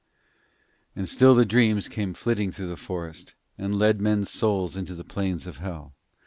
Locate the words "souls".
4.31-4.75